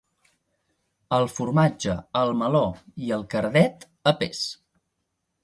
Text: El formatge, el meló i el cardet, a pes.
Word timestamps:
El 1.17 1.29
formatge, 1.33 1.97
el 2.23 2.33
meló 2.41 2.63
i 3.09 3.13
el 3.19 3.27
cardet, 3.35 3.87
a 4.15 4.17
pes. 4.25 4.43